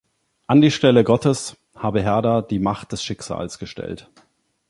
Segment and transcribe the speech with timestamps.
[0.47, 4.09] An die Stelle Gottes habe Herder die „Macht des Schicksals“ gestellt.